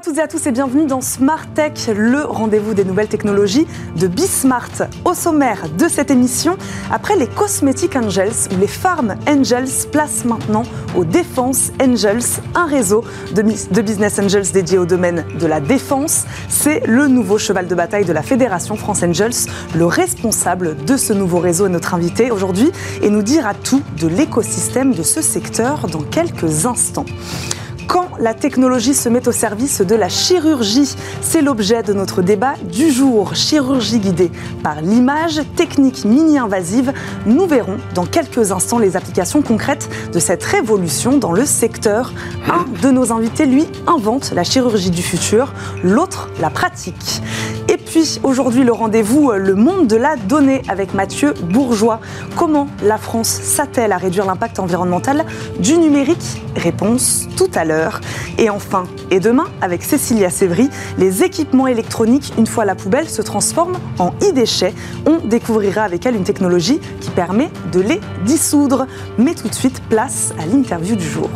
[0.00, 3.66] À toutes et à tous et bienvenue dans Smart Tech, le rendez-vous des nouvelles technologies
[3.96, 4.88] de Bismart.
[5.04, 6.56] Au sommaire de cette émission,
[6.90, 10.62] après les Cosmetic Angels ou les Farm Angels, place maintenant
[10.96, 13.42] aux Défense Angels, un réseau de,
[13.82, 16.24] business angels dédié au domaine de la défense.
[16.48, 19.50] C'est le nouveau cheval de bataille de la Fédération France Angels.
[19.76, 22.70] Le responsable de ce nouveau réseau est notre invité aujourd'hui
[23.02, 27.04] et nous dira tout de l'écosystème de ce secteur dans quelques instants
[27.90, 30.94] quand la technologie se met au service de la chirurgie.
[31.20, 33.34] C'est l'objet de notre débat du jour.
[33.34, 34.30] Chirurgie guidée
[34.62, 36.92] par l'image, technique mini-invasive.
[37.26, 42.12] Nous verrons dans quelques instants les applications concrètes de cette révolution dans le secteur.
[42.48, 47.22] Un de nos invités, lui, invente la chirurgie du futur, l'autre la pratique.
[47.68, 52.00] Et puis aujourd'hui, le rendez-vous Le monde de la donnée avec Mathieu Bourgeois.
[52.36, 55.24] Comment la France s'attelle à réduire l'impact environnemental
[55.60, 56.42] du numérique?
[56.56, 57.99] Réponse tout à l'heure.
[58.38, 63.22] Et enfin, et demain, avec Cécilia Sévry, les équipements électroniques, une fois la poubelle, se
[63.22, 64.74] transforment en e-déchets.
[65.06, 68.86] On découvrira avec elle une technologie qui permet de les dissoudre.
[69.18, 71.30] Mais tout de suite, place à l'interview du jour.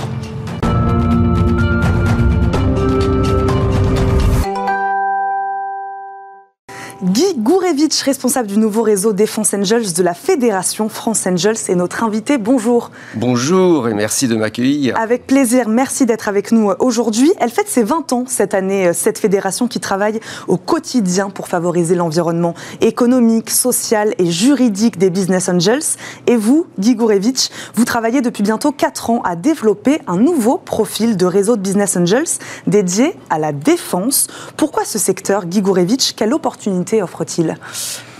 [7.74, 12.38] Gourevitch, responsable du nouveau réseau Défense Angels de la Fédération France Angels, est notre invité.
[12.38, 12.92] Bonjour.
[13.16, 14.96] Bonjour et merci de m'accueillir.
[14.96, 17.32] Avec plaisir, merci d'être avec nous aujourd'hui.
[17.40, 21.96] Elle fête ses 20 ans cette année, cette fédération qui travaille au quotidien pour favoriser
[21.96, 25.82] l'environnement économique, social et juridique des Business Angels.
[26.28, 31.16] Et vous, Guy Gourevitch, vous travaillez depuis bientôt 4 ans à développer un nouveau profil
[31.16, 34.28] de réseau de Business Angels dédié à la défense.
[34.56, 36.12] Pourquoi ce secteur, Guy Gourevitch?
[36.14, 37.56] Quelle opportunité offre-t-il?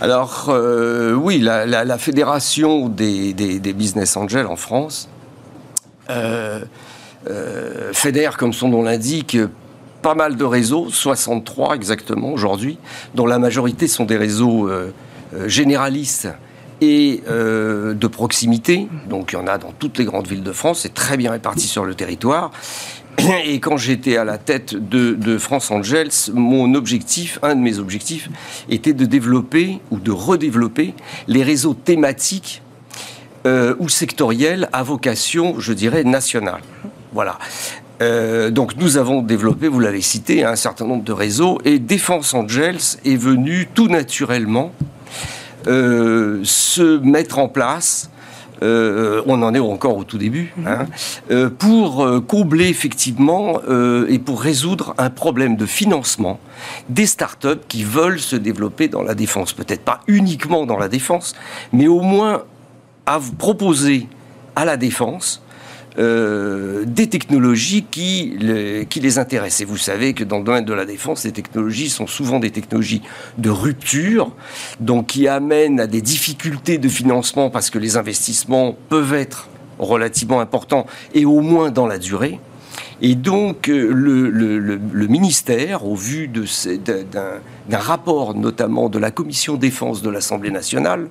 [0.01, 3.33] Alors, euh, oui, la, fédération des,
[3.75, 5.09] business angels en France
[6.09, 6.63] euh,
[7.29, 9.37] euh, fédère, comme son nom l'indique,
[10.01, 12.77] pas mal de réseaux, 63 exactement aujourd'hui,
[13.15, 14.69] dont la majorité sont des réseaux
[15.47, 16.27] généralistes
[16.81, 18.87] et de proximité.
[19.09, 21.31] Donc il y en a dans toutes les grandes villes de France, c'est très bien
[21.31, 22.51] réparti sur le territoire.
[23.45, 28.29] Et quand j'étais à la tête de, France Angels, mon objectif, un de mes objectifs,
[28.69, 30.93] était de développer ou de redévelopper
[31.27, 32.61] les réseaux thématiques
[33.45, 36.61] euh, ou sectoriels à vocation, je dirais, nationale.
[37.13, 37.37] Voilà.
[38.01, 42.33] Euh, donc nous avons développé, vous l'avez cité, un certain nombre de réseaux et Défense
[42.33, 44.73] Angels est venu tout naturellement
[45.67, 48.09] euh, se mettre en place
[48.63, 50.67] euh, on en est encore au tout début, mhm.
[50.67, 50.87] hein,
[51.31, 53.59] euh, pour euh, combler effectivement
[54.07, 56.39] et pour résoudre un problème de financement
[56.89, 59.53] des startups qui veulent se développer dans la défense.
[59.53, 61.35] Peut-être pas uniquement dans la défense,
[61.73, 62.43] mais au moins
[63.05, 64.07] à vous proposer
[64.55, 65.44] à la défense
[65.97, 69.61] euh, des technologies qui, les intéressent.
[69.61, 72.51] Et vous savez que dans le domaine de la défense, les technologies sont souvent des
[72.51, 73.01] technologies
[73.37, 74.31] de rupture,
[74.79, 79.47] donc qui amènent à des difficultés de financement parce que les investissements peuvent être
[79.79, 82.39] relativement importants et au moins dans la durée.
[83.01, 90.01] Et donc, euh, le, le, ministère, au vu d'un rapport notamment de la commission défense
[90.01, 91.07] de l'Assemblée nationale,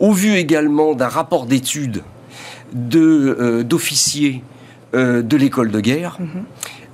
[0.00, 2.13] au vu également d'un rapport d'études euh,
[2.74, 4.42] d'officiers
[4.94, 6.18] euh, de l'école de guerre.
[6.20, 6.44] Mhm.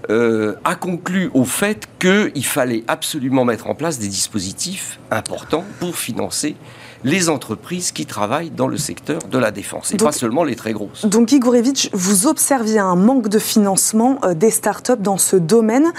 [0.08, 5.96] Euh, a conclu au fait qu'il fallait absolument mettre en place des dispositifs importants pour
[5.96, 6.56] financer
[7.04, 10.72] les entreprises qui travaillent dans le secteur de la défense, et pas seulement les très
[10.72, 11.06] grosses.
[11.06, 15.92] Donc Igorevitch, vous observiez un manque de financement euh, des startups dans ce domaine.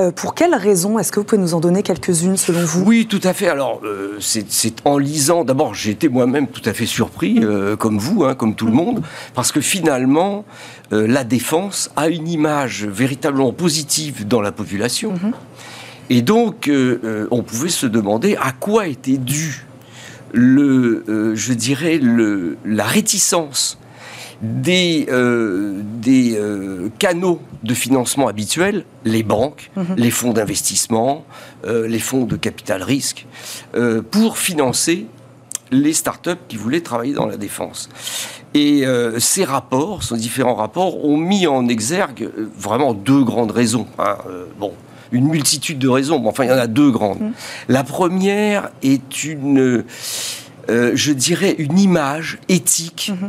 [0.00, 0.98] Euh, pour quelles raisons?
[0.98, 2.82] Est-ce que vous pouvez nous en donner quelques-unes selon vous?
[2.84, 3.48] Oui, tout à fait.
[3.48, 7.40] Alors, euh, c'est en lisant, d'abord, j'ai été moi-même tout à fait surpris,
[7.78, 9.02] comme vous, hein, comme tout le monde,
[9.34, 10.44] parce que finalement,
[10.90, 15.12] la défense a une image véritablement positive dans la population.
[15.12, 15.32] Mhm.
[16.10, 16.70] Et donc,
[17.30, 19.67] on pouvait se demander à quoi était dû
[20.32, 23.78] le, euh, je dirais, le, la réticence
[24.42, 29.96] des, euh, des euh, canaux de financement habituels, les banques, mhm.
[29.96, 31.24] les fonds d'investissement,
[31.64, 33.26] les fonds de capital risque,
[34.12, 35.06] pour financer
[35.72, 37.88] les startups qui voulaient travailler dans la défense.
[38.54, 38.84] Et
[39.18, 43.88] ces rapports, ces différents rapports, ont mis en exergue vraiment deux grandes raisons.
[43.98, 44.18] Hein.
[44.60, 44.72] bon,
[45.12, 46.22] une multitude de raisons.
[46.26, 47.20] enfin, il y en a deux grandes.
[47.20, 47.32] Mmh.
[47.68, 49.84] La première est une,
[50.70, 53.12] euh, je dirais, une image éthique.
[53.14, 53.26] Mmh.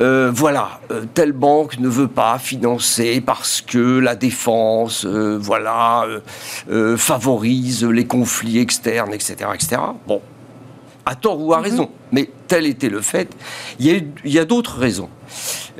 [0.00, 6.06] euh, voilà, euh, telle banque ne veut pas financer parce que la défense, voilà,
[6.96, 9.80] favorise les conflits externes, etc., etc.
[10.06, 10.20] Bon,
[11.10, 11.64] à tort ou à mhm.
[11.64, 13.28] raison, mais tel était le fait.
[13.80, 15.08] Il y a, d'autres raisons,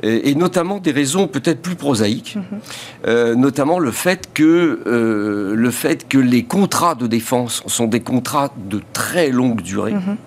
[0.03, 2.37] et, notamment des raisons peut-être plus prosaïques,
[3.05, 3.33] mhm.
[3.35, 4.81] notamment le fait que
[5.55, 9.93] le fait que les contrats de défense sont des contrats de très longue durée.
[9.93, 10.17] Mhm.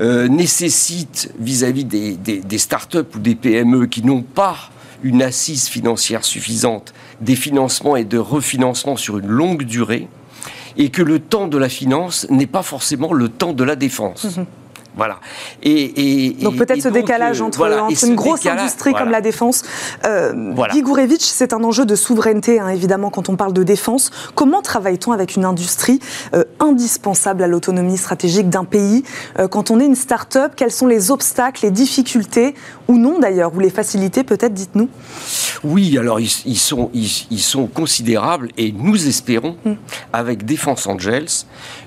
[0.00, 4.70] Euh, nécessite vis-à-vis des, des, start-up ou des PME qui n'ont pas
[5.02, 10.06] une assise financière suffisante, des financements et de refinancement sur une longue durée,
[10.78, 14.38] et que le temps de la finance n'est pas forcément le temps de la défense.
[14.98, 15.20] Voilà.
[15.62, 17.64] Et, Donc peut-être ce décalage euh, entre,
[18.04, 19.62] une grosse industrie comme la défense.
[20.04, 20.32] Euh,
[21.20, 24.10] c'est un enjeu de souveraineté, hein, évidemment, quand on parle de défense.
[24.34, 26.00] Comment travaille-t-on avec une industrie
[26.34, 29.04] euh, indispensable à l'autonomie stratégique d'un pays
[29.38, 32.56] euh, Quand on est une start-up, quels sont les obstacles, les difficultés,
[32.88, 34.88] ou non d'ailleurs, ou les facilités peut-être, dites-nous
[35.62, 39.74] Oui, alors ils, sont, ils, sont considérables et nous espérons, hmm.
[40.12, 41.28] avec Défense Angels,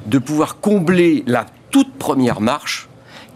[0.06, 2.88] de pouvoir combler la toute première marche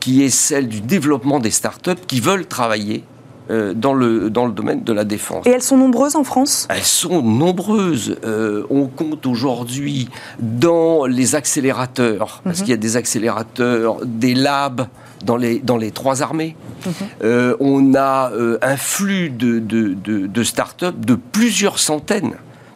[0.05, 3.03] qui est celle du développement des startups qui veulent travailler
[3.49, 5.47] euh, dans, le, dans le domaine de la défense.
[5.47, 6.67] Et elles sont nombreuses en France?
[6.69, 8.15] Elles sont nombreuses.
[8.23, 10.07] Euh, on compte aujourd'hui
[10.37, 12.65] dans les accélérateurs, parce mhm.
[12.65, 14.85] qu'il y a des accélérateurs, des labs
[15.25, 16.55] dans les, dans les trois armées.
[16.85, 16.93] Mhm.
[17.23, 18.31] Euh, on a
[18.61, 22.35] un flux de, de, de, de start-up de plusieurs centaines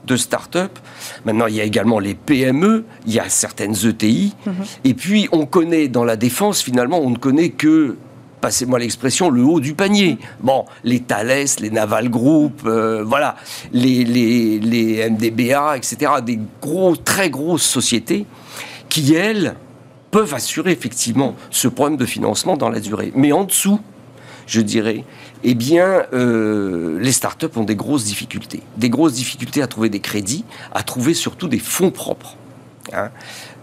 [0.09, 0.77] de start-up.
[1.25, 4.35] Maintenant, il y a également les PME, il y a certaines ETI.
[4.45, 4.53] Mhm.
[4.83, 7.95] Et puis, on connaît dans la défense, finalement, on ne connaît que
[8.41, 10.17] passez-moi l'expression, le haut du panier.
[10.41, 13.35] Bon, les Thales, les Naval Group, euh, voilà,
[13.71, 18.25] les, les, les, MDBA, etc., des gros, très grosses sociétés
[18.87, 19.55] qui, elles,
[20.11, 23.11] peuvent assurer effectivement ce problème de financement dans la durée.
[23.15, 23.79] Mais en dessous,
[24.47, 25.03] je dirais,
[25.43, 28.61] eh bien, euh, les startups ont des grosses difficultés.
[28.77, 30.43] Des grosses difficultés à trouver des crédits,
[30.73, 32.35] à trouver surtout des fonds propres.
[32.93, 33.09] Hein.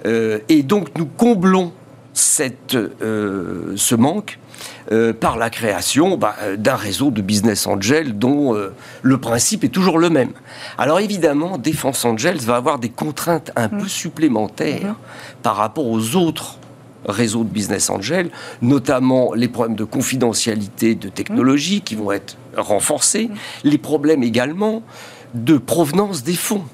[0.06, 1.72] Euh, et donc, nous comblons
[2.12, 4.38] cette, euh, ce manque
[5.20, 8.56] par la création bah, d'un réseau de business angels dont
[9.02, 10.30] le principe est toujours le même.
[10.78, 13.88] Alors évidemment, Défense Angels va avoir des contraintes un peu mmh.
[13.88, 14.96] supplémentaires mmh.
[15.42, 16.58] par rapport aux autres
[17.06, 18.30] réseau de business angel,
[18.62, 23.30] notamment les problèmes de confidentialité de technologie qui vont être renforcés,
[23.64, 24.82] les problèmes également
[25.34, 26.64] de provenance des fonds,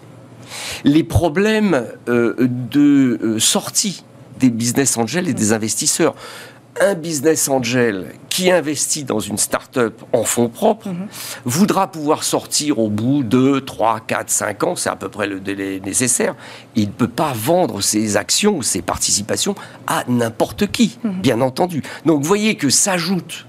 [0.84, 4.04] les problèmes euh, de euh, sortie
[4.38, 6.14] des business angels et des investisseurs
[6.80, 11.06] un business angel qui investit dans une start-up en fonds propres mhm.
[11.44, 15.38] voudra pouvoir sortir au bout de 3, 4, 5 ans, c'est à peu près le
[15.38, 16.34] délai nécessaire.
[16.74, 19.54] Il ne peut pas vendre ses actions ou ses participations
[19.86, 21.20] à n'importe qui, mhm.
[21.20, 21.82] bien entendu.
[22.06, 23.46] Donc vous voyez que s'ajoute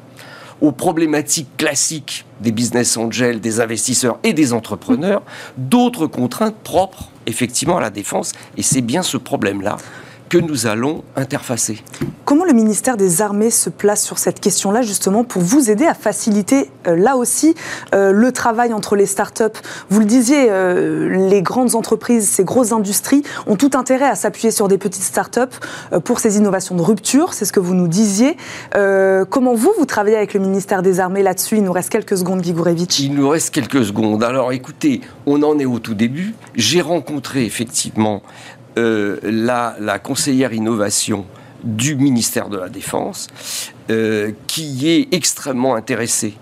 [0.61, 5.69] aux problématiques classiques des business angels, des investisseurs et des entrepreneurs, mhm.
[5.69, 8.33] d'autres contraintes propres effectivement à la défense.
[8.57, 9.77] Et c'est bien ce problème-là
[10.33, 11.83] que nous allons interfacer.
[12.25, 15.93] Comment le ministère des Armées se place sur cette question-là, justement, pour vous aider à
[15.93, 17.53] faciliter, euh, là aussi,
[17.93, 19.55] euh, le travail entre les start-up?
[19.91, 24.49] Vous le disiez, euh, les grandes entreprises, ces grosses industries, ont tout intérêt à s'appuyer
[24.49, 25.53] sur des petites start-up
[26.03, 28.35] pour ces innovations de rupture, c'est ce que vous nous disiez.
[29.29, 31.57] comment vous, vous travaillez avec le ministère des Armées là-dessus?
[31.57, 32.55] Il nous reste quelques secondes, Guy
[32.99, 34.23] Il nous reste quelques secondes.
[34.23, 36.33] Alors écoutez, on en est au tout début.
[36.55, 38.23] J'ai rencontré effectivement
[38.77, 41.25] euh, la, conseillère innovation
[41.63, 43.27] du ministère de la Défense,
[43.89, 46.33] euh, qui est extrêmement intéressée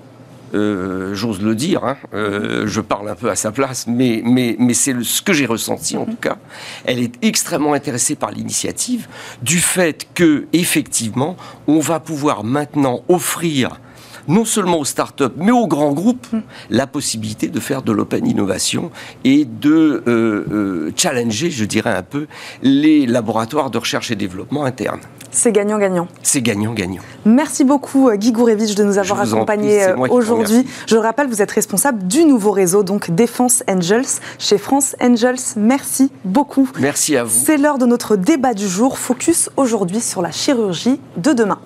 [0.54, 4.74] euh, j'ose le dire, hein, je parle un peu à sa place, mais, mais, mais
[4.74, 6.40] c'est ce que j'ai ressenti en tout cas.
[6.84, 9.08] Elle est extrêmement intéressée par l'initiative,
[9.42, 13.80] du fait que effectivement, on va pouvoir maintenant offrir
[14.28, 16.28] non seulement aux startups, mais aux grands groupes,
[16.70, 18.92] la possibilité de faire de l'open innovation
[19.24, 22.28] et de euh, euh, challenger, je dirais un peu,
[22.62, 25.02] les laboratoires de recherche et développement internes.
[25.32, 26.08] C'est gagnant-gagnant.
[26.24, 27.02] C'est gagnant-gagnant.
[27.26, 30.66] Merci beaucoup euh, Guy Gourevitch de nous avoir accompagnés aujourd'hui.
[30.88, 35.40] Je le rappelle, vous êtes responsable du nouveau réseau, donc Défense Angels, chez France Angels.
[35.56, 36.70] Merci beaucoup.
[36.80, 37.46] Merci à vous.
[37.46, 38.98] C'est l'heure de notre débat du jour.
[38.98, 41.60] Focus aujourd'hui sur la chirurgie de demain.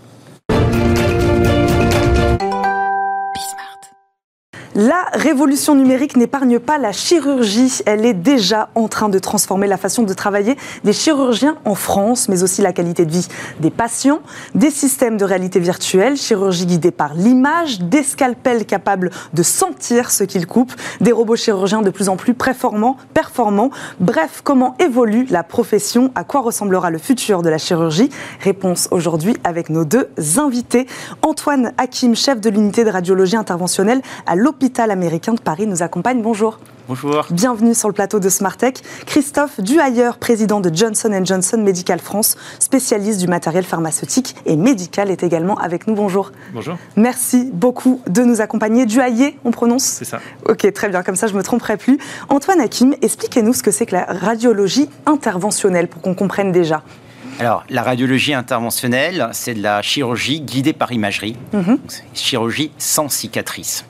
[4.77, 7.79] La révolution numérique n'épargne pas la chirurgie.
[7.85, 12.27] Elle est déjà en train de transformer la façon de travailler des chirurgiens en France,
[12.27, 13.25] mais aussi la qualité de vie
[13.61, 14.19] des patients.
[14.53, 20.25] Des systèmes de réalité virtuelle, chirurgie guidée par l'image, des scalpels capables de sentir ce
[20.25, 22.97] qu'ils coupent, des robots chirurgiens de plus en plus performants.
[24.01, 26.11] Bref, comment évolue la profession?
[26.15, 28.09] À quoi ressemblera le futur de la chirurgie?
[28.41, 30.85] Réponse aujourd'hui avec nos deux invités.
[31.21, 35.83] Antoine Hakim, chef de l'unité de radiologie interventionnelle à l'hôpital l'hôpital américain de Paris nous
[35.83, 36.23] accompagne.
[36.23, 36.57] Bonjour.
[36.87, 37.27] Bonjour.
[37.29, 38.81] Bienvenue sur le plateau de Smartech.
[39.05, 45.21] Christophe Duhayer, président de Johnson Johnson Medical France, spécialiste du matériel pharmaceutique et médical, est
[45.21, 45.93] également avec nous.
[45.93, 46.31] Bonjour.
[46.51, 46.77] Bonjour.
[46.95, 48.87] Merci beaucoup de nous accompagner.
[48.87, 50.19] Duhayer, on prononce C'est ça.
[50.49, 51.99] Ok, très bien, comme ça je ne me tromperai plus.
[52.29, 56.81] Antoine Hakim, expliquez-nous ce que c'est que la radiologie interventionnelle pour qu'on comprenne déjà.
[57.39, 61.77] Alors, la radiologie interventionnelle, c'est de la chirurgie guidée par imagerie, mhm.
[62.15, 63.85] chirurgie sans cicatrice.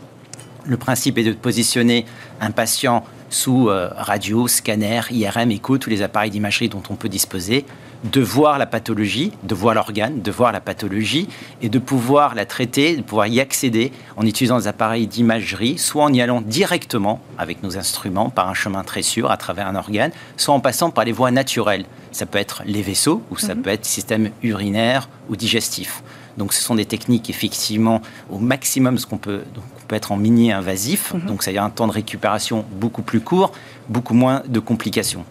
[0.67, 2.05] Le principe est de positionner
[2.41, 7.09] un patient sous euh, radio, scanner, IRM, écho, tous les appareils d'imagerie dont on peut
[7.09, 7.65] disposer,
[8.03, 11.27] de voir la pathologie, de voir l'organe, de voir la pathologie
[11.61, 16.03] et de pouvoir la traiter, de pouvoir y accéder en utilisant des appareils d'imagerie, soit
[16.03, 19.75] en y allant directement avec nos instruments par un chemin très sûr à travers un
[19.75, 21.85] organe, soit en passant par les voies naturelles.
[22.11, 23.61] Ça peut être les vaisseaux ou ça mhm.
[23.61, 26.03] peut être système urinaire ou digestif.
[26.37, 29.43] Donc ce sont des techniques effectivement au maximum ce qu'on peut,
[29.87, 31.21] peut être en mini invasif, mhm.
[31.21, 33.51] donc a un temps de récupération beaucoup plus court,
[33.89, 35.25] beaucoup moins de complications.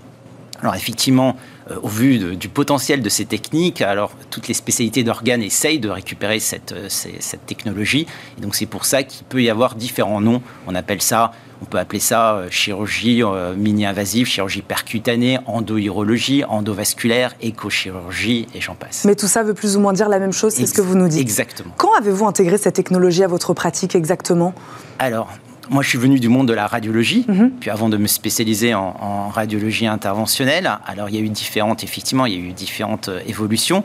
[0.61, 1.37] Alors effectivement,
[1.71, 5.91] euh, au vu du potentiel de ces techniques, alors toutes les spécialités d'organes essayent de
[5.91, 8.07] récupérer cette, euh, cette technologie.
[8.39, 10.41] Et donc c'est pour ça qu'il peut y avoir différents noms.
[10.67, 11.33] On appelle ça
[11.65, 18.75] on peut appeler ça euh, chirurgie euh, mini-invasive, chirurgie percutanée, endourologie, endovasculaire, écochirurgie et j'en
[18.75, 19.07] passe.
[19.07, 20.95] Mais tout ça veut plus ou moins dire la même chose, c'est ce que vous
[20.95, 21.23] nous dites.
[21.23, 21.73] Exactement.
[21.79, 24.53] Quand avez-vous intégré cette technologie à votre pratique exactement?
[24.99, 25.33] Alors,
[25.71, 27.53] moi, je suis venu du monde de la radiologie, mhm.
[27.59, 32.27] puis avant de me spécialiser en, radiologie interventionnelle, alors il y a eu différentes, effectivement,
[32.27, 33.85] il y a eu différentes euh, évolutions.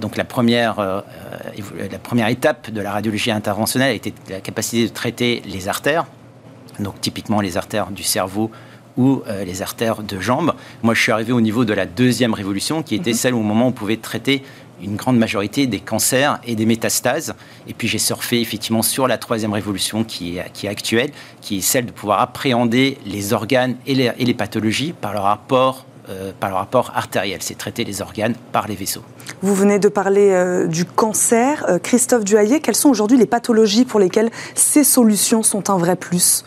[0.00, 4.94] donc la première, la première étape de la radiologie interventionnelle a été la capacité de
[4.94, 6.06] traiter les artères,
[6.80, 8.50] donc typiquement les artères du cerveau
[8.98, 10.52] ou euh, les artères de jambes.
[10.82, 13.16] Moi, je suis arrivé au niveau de la deuxième révolution, qui était mhm.
[13.16, 14.42] celle au moment où on pouvait traiter
[14.82, 17.34] une grande majorité des cancers et des métastases.
[17.66, 21.58] Et puis j'ai surfé effectivement sur la troisième révolution qui est, qui est actuelle, qui
[21.58, 25.84] est celle de pouvoir appréhender les organes et les, et les pathologies par leur rapport
[26.10, 29.02] euh, par le rapport artériel, c'est traiter les organes par les vaisseaux.
[29.42, 31.66] Vous venez de parler euh, du cancer.
[31.82, 36.44] Christophe Duhayer, quelles sont aujourd'hui les pathologies pour lesquelles ces solutions sont un vrai plus?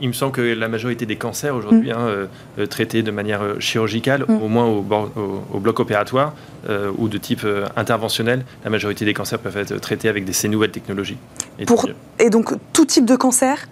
[0.00, 1.96] Il me semble que la majorité des cancers aujourd'hui, mm.
[1.96, 2.26] hein,
[2.58, 4.42] euh, traités de manière euh, chirurgicale, mm.
[4.42, 6.34] au moins au, bloc opératoire
[6.68, 10.70] euh, ou de type interventionnel, la majorité des cancers peuvent être traités avec ces nouvelles
[10.70, 11.18] technologies.
[11.58, 13.68] Et, donc tout type de cancer?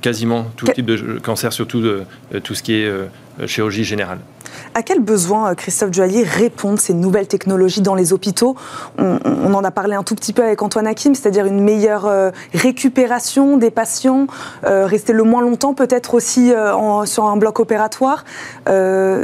[0.00, 2.04] Quasiment tout type de cancer, surtout de,
[2.42, 2.90] tout ce qui est
[3.46, 4.18] chirurgie générale.
[4.74, 8.56] À quel besoin, euh, Christophe Joaillier, répondent ces nouvelles technologies dans les hôpitaux?
[8.98, 12.30] On, en a parlé un tout petit peu avec Antoine Hakim, c'est-à-dire une meilleure euh,
[12.54, 14.26] récupération des patients,
[14.64, 16.52] euh, rester le moins longtemps peut-être aussi
[17.04, 18.24] sur un bloc opératoire.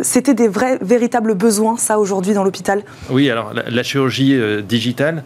[0.03, 2.83] C'était des vrais, véritables besoins, ça, aujourd'hui, dans l'hôpital?
[3.11, 5.25] Oui, alors la, chirurgie digitale,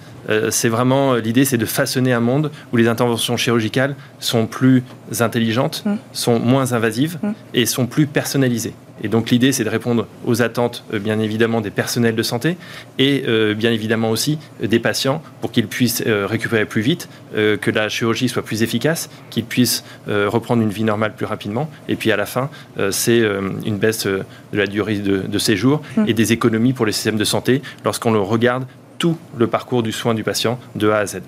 [0.51, 4.83] c'est vraiment l'idée, c'est de façonner un monde où les interventions chirurgicales sont plus
[5.21, 5.95] intelligentes, mmh.
[6.13, 7.31] sont moins invasives mmh.
[7.55, 8.75] et sont plus personnalisées.
[9.03, 12.57] Et donc l'idée, c'est de répondre aux attentes, euh, bien évidemment, des personnels de santé
[12.99, 17.71] et euh, bien évidemment aussi euh, des patients pour qu'ils puissent récupérer plus vite, que
[17.71, 21.69] la chirurgie soit plus efficace, qu'ils puissent reprendre une vie normale plus rapidement.
[21.89, 22.51] Et puis à la fin,
[22.91, 23.23] c'est
[23.65, 26.05] une baisse de la durée de, séjour mmh.
[26.07, 28.65] et des économies pour les systèmes de santé lorsqu'on regarde
[28.99, 31.21] tout le parcours du soin du patient de A à Z.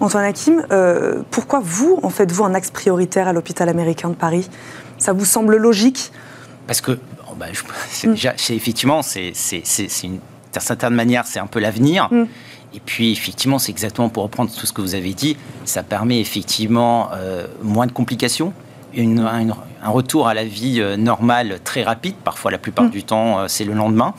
[0.00, 0.64] Antoine Hakim,
[1.30, 4.48] pourquoi vous en faites-vous un axe prioritaire à l'hôpital américain de Paris?
[4.98, 6.12] Ça vous semble logique?
[6.66, 6.98] Parce que
[7.40, 7.46] bah,
[7.88, 8.12] c'est mm.
[8.12, 9.32] déjà, effectivement, c'est
[10.04, 10.20] une
[10.52, 12.08] d'une certaine manière, c'est un peu l'avenir.
[12.10, 12.26] Mm.
[12.74, 16.20] Et puis, effectivement, c'est exactement pour reprendre tout ce que vous avez dit, ça permet
[16.20, 18.52] effectivement euh, moins de complications,
[18.94, 22.90] une, un, retour à la vie euh, normale très rapide, parfois la plupart mm.
[22.90, 24.14] du temps, euh, c'est le lendemain.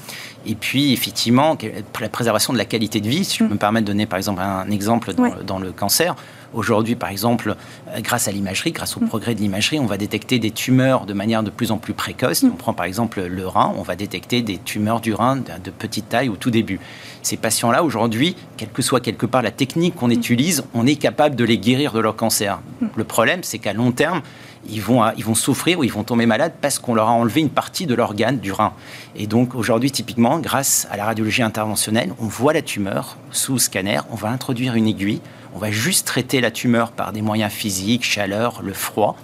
[0.45, 1.55] Et puis, effectivement,
[1.99, 4.41] la préservation de la qualité de vie, si je me permets de donner par exemple
[4.41, 6.15] un exemple dans, dans le cancer,
[6.53, 7.55] Aujourd'hui, par exemple,
[7.99, 9.07] grâce à l'imagerie, grâce au mm.
[9.07, 12.43] progrès de l'imagerie, on va détecter des tumeurs de manière de plus en plus précoce.
[12.43, 12.51] Mm.
[12.53, 16.09] on prend par exemple le rein, on va détecter des tumeurs du rein de petite
[16.09, 16.79] taille au tout début.
[17.21, 20.13] Ces patients-là, aujourd'hui, quelle que soit quelque part la technique qu'on mm.
[20.13, 22.59] utilise, on est capable de les guérir de leur cancer.
[22.95, 24.21] Le problème, c'est qu'à long terme,
[24.69, 27.41] ils vont, ils vont souffrir ou ils vont tomber malades parce qu'on leur a enlevé
[27.41, 28.73] une partie de l'organe du rein.
[29.15, 33.99] Et donc aujourd'hui, typiquement, grâce à la radiologie interventionnelle, on voit la tumeur sous scanner,
[34.11, 35.21] on va introduire une aiguille,
[35.53, 39.15] on va juste traiter la tumeur par des moyens physiques, chaleur, le froid.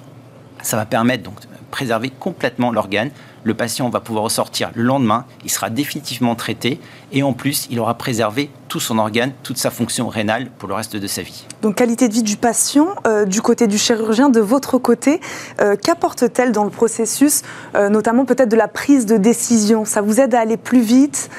[0.61, 3.11] Ça va permettre donc de préserver complètement l'organe
[3.47, 6.81] le patient va pouvoir ressortir le lendemain, il sera définitivement traité
[7.13, 10.75] et en plus, il aura préservé tout son organe, toute sa fonction rénale pour le
[10.75, 11.45] reste de sa vie.
[11.61, 15.21] Donc qualité de vie du patient, euh, du côté du chirurgien, de votre côté,
[15.61, 17.43] euh, qu'apporte-t-elle dans le processus,
[17.75, 19.85] euh, notamment peut-être de la prise de décision?
[19.85, 21.29] Ça vous aide à aller plus vite?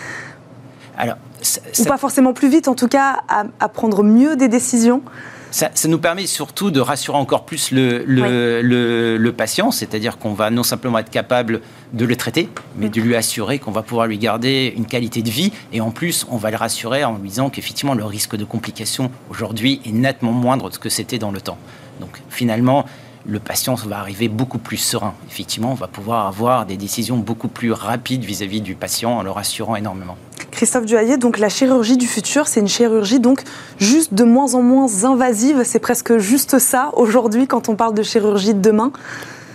[0.97, 1.17] Alors,
[1.79, 5.03] Ou pas forcément plus vite, en tout cas à prendre mieux des décisions?
[5.50, 10.62] Ça, nous permet surtout de rassurer encore plus le, le, patient, c'est-à-dire qu'on va non
[10.62, 11.61] simplement être capable
[11.93, 15.31] de le traiter, mais de lui assurer qu'on va pouvoir lui garder une qualité de
[15.31, 15.52] vie.
[15.73, 19.11] Et en plus, on va le rassurer en lui disant qu'effectivement, le risque de complications
[19.31, 21.59] aujourd'hui est nettement moindre que c'était dans le temps.
[22.00, 22.85] Donc finalement,
[23.28, 25.14] le patient va arriver beaucoup plus serein.
[25.30, 29.30] Effectivement, on va pouvoir avoir des décisions beaucoup plus rapides vis-à-vis du patient en le
[29.30, 30.16] rassurant énormément.
[30.50, 33.42] Christophe Duhayer, donc la chirurgie du futur, c'est une chirurgie donc
[33.78, 35.62] juste de moins en moins invasive.
[35.64, 38.92] C'est presque juste ça aujourd'hui quand on parle de chirurgie de demain.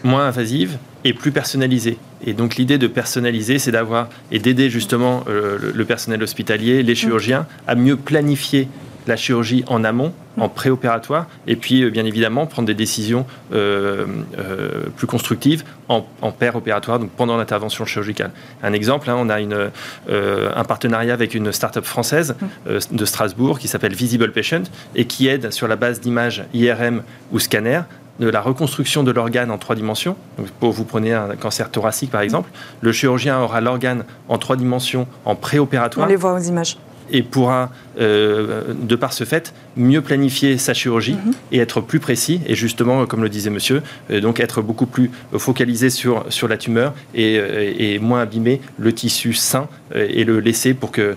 [0.03, 1.97] Moins invasive et plus personnalisée.
[2.25, 6.95] Et donc l'idée de personnaliser, c'est d'avoir et d'aider justement euh, le, personnel hospitalier, les
[6.95, 8.67] chirurgiens, à mieux planifier
[9.07, 14.05] la chirurgie en amont, en préopératoire, et puis euh, bien évidemment prendre des décisions euh,
[14.37, 18.31] euh, plus constructives en, en opératoire, donc pendant l'intervention chirurgicale.
[18.61, 19.71] Un exemple, hein, on a une,
[20.09, 24.63] un partenariat avec une start-up française de Strasbourg qui s'appelle Visible Patient
[24.95, 27.81] et qui aide sur la base d'images IRM ou scanner
[28.19, 30.15] de la reconstruction de l'organe en trois dimensions.
[30.37, 32.49] Donc, pour vous prenez un cancer thoracique par exemple,
[32.81, 36.05] le chirurgien aura l'organe en trois dimensions en préopératoire.
[36.05, 36.77] On les voit aux images
[37.11, 41.33] et pourra, euh, de par ce fait, mieux planifier sa chirurgie mhm.
[41.51, 42.41] et être plus précis.
[42.47, 43.81] Et justement, comme le disait monsieur,
[44.11, 48.61] euh, donc être beaucoup plus focalisé sur, sur la tumeur et, euh, et moins abîmer
[48.77, 51.15] le tissu sain et le laisser pour que,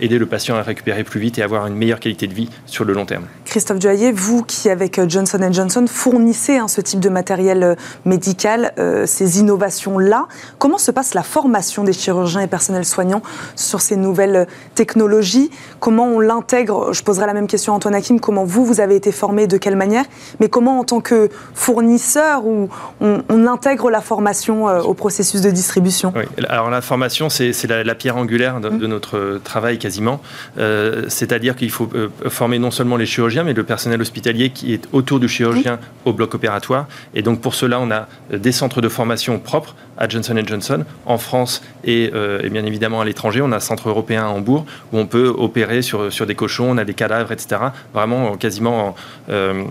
[0.00, 2.84] aider le patient à récupérer plus vite et avoir une meilleure qualité de vie sur
[2.84, 3.24] le long terme.
[3.54, 8.72] Christophe Duhayer, vous qui, avec Johnson Johnson, fournissez hein, ce type de matériel médical,
[9.06, 10.26] ces innovations-là,
[10.58, 13.22] comment se passe la formation des chirurgiens et personnels soignants
[13.54, 15.52] sur ces nouvelles technologies?
[15.78, 16.92] Comment on l'intègre?
[16.92, 19.56] Je poserai la même question à Antoine Hakim, comment vous, vous avez été formé, de
[19.56, 20.04] quelle manière?
[20.40, 22.68] Mais comment, en tant que fournisseur, on,
[23.00, 26.12] on intègre la formation euh, au processus de distribution?
[26.16, 26.24] Oui.
[26.48, 28.86] Alors la formation, c'est la, pierre angulaire de, mmh.
[28.86, 30.20] notre travail quasiment.
[30.58, 34.72] Euh, c'est-à-dire qu'il faut euh, former non seulement les chirurgiens, mais le personnel hospitalier qui
[34.74, 36.86] est autour du chirurgien au bloc opératoire.
[37.14, 41.18] Et donc pour cela, on a des centres de formation propres à Johnson Johnson en
[41.18, 42.10] France et,
[42.50, 43.40] bien évidemment à l'étranger.
[43.40, 46.70] On a un centre européen à Hambourg où on peut opérer sur, sur des cochons,
[46.70, 47.60] on a des cadavres, etc.
[47.92, 48.94] Vraiment quasiment
[49.28, 49.64] euh,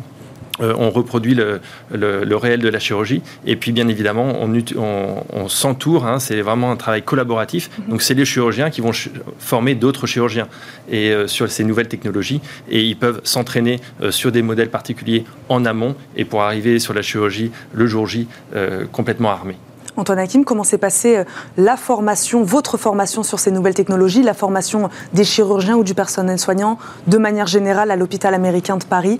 [0.62, 1.62] euh, on reproduit le,
[1.92, 3.22] le, réel de la chirurgie.
[3.46, 4.54] Et puis, bien évidemment, on,
[5.34, 6.06] on, s'entoure.
[6.06, 7.70] Hein, c'est vraiment un travail collaboratif.
[7.78, 7.90] Mhm.
[7.90, 8.92] Donc, c'est les chirurgiens qui vont
[9.40, 10.48] former d'autres chirurgiens
[10.90, 12.42] et euh, sur ces nouvelles technologies.
[12.70, 17.02] Et ils peuvent s'entraîner sur des modèles particuliers en amont et pour arriver sur la
[17.02, 18.28] chirurgie le jour J
[18.92, 19.56] complètement armé.
[19.96, 21.24] Antoine Hakim, comment s'est passée euh,
[21.58, 26.40] la formation, votre formation sur ces nouvelles technologies, la formation des chirurgiens ou du personnel
[26.40, 29.20] soignant de manière générale à l'hôpital américain de Paris?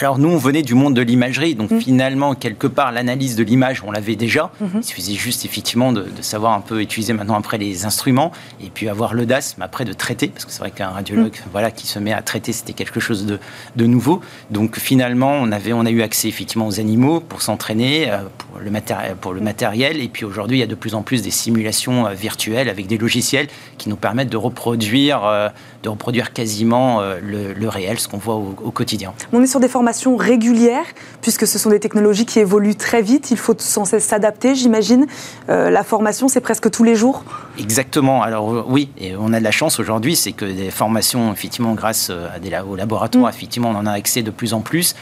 [0.00, 1.80] Alors nous, on venait du monde de l'imagerie, donc mmh.
[1.80, 4.50] finalement, quelque part, l'analyse de l'image, on l'avait déjà.
[4.60, 4.66] Mmh.
[4.76, 8.88] Il suffisait juste, effectivement, de, savoir un peu utiliser maintenant après les instruments, et puis
[8.88, 11.50] avoir l'audace, mais après de traiter, parce que c'est vrai qu'un radiologue mmh.
[11.52, 13.38] voilà, qui se met à traiter, c'était quelque chose de,
[13.76, 14.20] de, nouveau.
[14.50, 18.58] Donc finalement, on, avait, on a eu accès effectivement aux animaux pour s'entraîner, euh, pour,
[18.58, 21.30] le pour le matériel, et puis aujourd'hui, il y a de plus en plus des
[21.30, 23.46] simulations euh, virtuelles avec des logiciels
[23.78, 25.48] qui nous permettent de reproduire, euh,
[25.84, 29.12] de reproduire quasiment le, réel, ce qu'on voit au, au quotidien.
[29.32, 30.86] On est sur des formation régulière,
[31.20, 33.30] puisque ce sont des technologies qui évoluent très vite.
[33.30, 35.06] Il faut sans cesse s'adapter, j'imagine.
[35.50, 37.22] Euh, la formation, c'est presque tous les jours
[37.58, 38.22] Exactement.
[38.22, 41.74] Alors euh, oui, et on a de la chance aujourd'hui, c'est que des formations, effectivement,
[41.74, 43.36] grâce euh, à des, aux laboratoires, mm.
[43.36, 44.94] effectivement, on en a accès de plus en plus.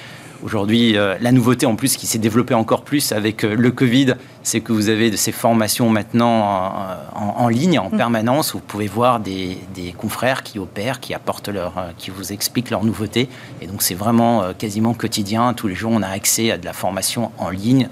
[0.42, 4.14] Aujourd'hui, euh, la nouveauté en plus qui s'est développée encore plus avec euh, le Covid,
[4.42, 6.72] c'est que vous avez de ces formations maintenant
[7.14, 7.96] en, ligne, en mm.
[7.96, 8.52] permanence.
[8.52, 9.58] Où vous pouvez voir des,
[9.96, 13.28] confrères qui opèrent, qui apportent leur, euh, qui vous expliquent leurs nouveautés.
[13.60, 15.54] Et donc c'est vraiment quasiment quotidien.
[15.54, 17.88] Tous les jours, on a accès à de la formation en ligne,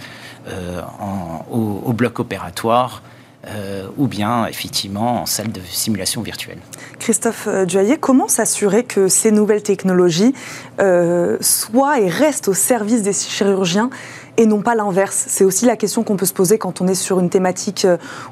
[1.50, 3.02] au bloc opératoire.
[3.46, 6.58] Euh, ou bien effectivement en salle de simulation virtuelle.
[6.98, 10.34] Christophe euh, Duayer, comment s'assurer que ces nouvelles technologies
[10.78, 13.88] euh, soient et restent au service des chirurgiens
[14.36, 15.24] et non pas l'inverse?
[15.28, 17.86] C'est aussi la question qu'on peut se poser quand on est sur une thématique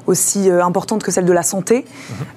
[0.05, 1.85] aussi importante que celle de la santé.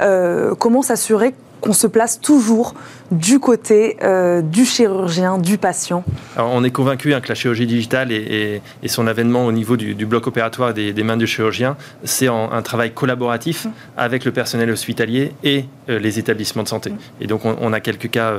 [0.01, 0.55] Mhm.
[0.59, 2.75] comment s'assurer qu'on se place toujours
[3.11, 3.96] du côté
[4.42, 6.03] du chirurgien, du patient
[6.37, 10.27] On est convaincu hein, que la chirurgie digitale et, son avènement au niveau du, bloc
[10.27, 13.70] opératoire des, des, mains du chirurgien, c'est un travail collaboratif mmh.
[13.96, 16.90] avec le personnel hospitalier et les établissements de santé.
[16.90, 16.98] Mmh.
[17.20, 18.33] Et donc on, a quelques cas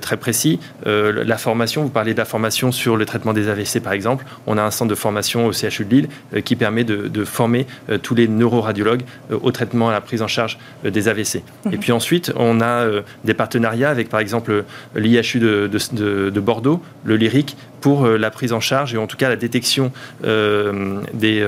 [0.00, 0.60] très précis.
[0.84, 4.24] la formation, vous parlez de la formation sur le traitement des AVC par exemple.
[4.46, 6.08] On a un centre de formation au CHU de Lille
[6.44, 7.66] qui permet de, former
[8.02, 11.42] tous les neuroradiologues au traitement, à la prise en charge des AVC.
[11.64, 11.72] Mmh.
[11.72, 12.67] Et puis ensuite, on a
[13.24, 18.60] des partenariats avec par exemple l'IHU de, de, Bordeaux, le Lyrique, pour la prise en
[18.60, 21.44] charge et en tout cas la détection des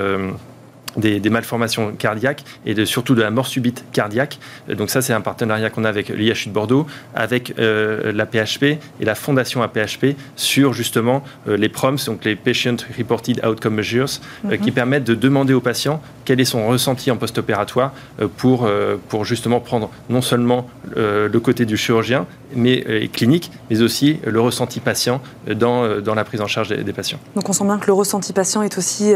[0.97, 4.39] des, malformations cardiaques et de, surtout de la mort subite cardiaque.
[4.69, 8.65] Donc ça, c'est un partenariat qu'on a avec l'IHU de Bordeaux, avec euh, la PHP
[8.65, 14.21] et la fondation APHP sur justement euh, les PROMS, donc les Patient Reported Outcome Measures,
[14.47, 14.75] euh, qui mhm.
[14.75, 17.93] permettent de demander aux patients quel est son ressenti en post-opératoire
[18.37, 18.71] pour,
[19.09, 24.79] pour justement prendre non seulement le côté du chirurgien, mais clinique, mais aussi le ressenti
[24.79, 27.19] patient dans, dans la prise en charge des, des, patients.
[27.35, 29.13] Donc on sent bien que le ressenti patient est aussi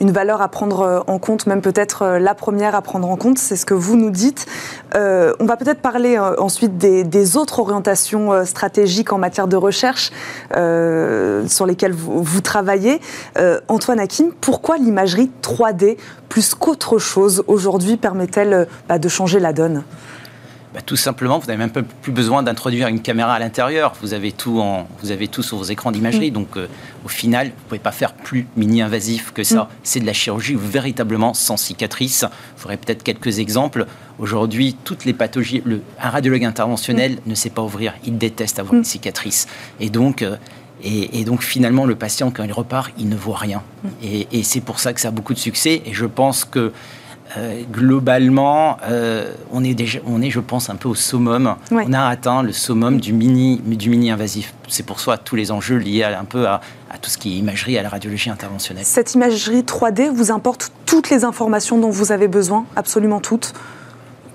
[0.00, 3.38] une valeur à prendre en compte, même peut-être euh, la première à prendre en compte,
[3.38, 4.46] c'est ce que vous nous dites.
[4.94, 10.12] Euh, on va peut-être parler euh, ensuite des, autres orientations stratégiques en matière de recherche
[10.52, 13.00] sur lesquelles vous, travaillez.
[13.66, 15.96] Antoine Hakim, pourquoi l'imagerie 3D
[16.28, 19.82] plus qu'autre chose aujourd'hui permet-elle bah, de changer la donne?
[20.76, 23.94] Bah, tout simplement, vous n'avez même plus besoin d'introduire une caméra à l'intérieur.
[24.02, 26.30] Vous avez tout en, vous avez tout sur vos écrans d'imagerie.
[26.30, 26.34] Mm.
[26.34, 26.66] Donc, euh,
[27.02, 29.62] au final, vous ne pouvez pas faire plus mini-invasif que ça.
[29.62, 29.68] Mm.
[29.84, 32.24] C'est de la chirurgie véritablement sans cicatrice.
[32.24, 33.86] Vous ferai peut-être quelques exemples.
[34.18, 37.18] Aujourd'hui, toutes les pathologies, le, un radiologue interventionnel mm.
[37.24, 37.94] ne sait pas ouvrir.
[38.04, 39.46] Il déteste avoir une cicatrice.
[39.80, 40.36] Et donc, euh,
[40.84, 43.62] et, donc finalement, le patient, quand il repart, il ne voit rien.
[44.02, 45.80] Et, et c'est pour ça que ça a beaucoup de succès.
[45.86, 46.70] Et je pense que
[47.36, 51.56] euh, globalement, euh, on, est déjà, on est, je pense, un peu au summum.
[51.70, 54.54] On a atteint le summum du mini, du mini invasif.
[54.68, 56.60] C'est pour ça tous les enjeux liés un peu à,
[57.02, 58.84] tout ce qui est imagerie, à la radiologie interventionnelle.
[58.84, 63.52] Cette imagerie 3D vous importe toutes les informations dont vous avez besoin, absolument toutes?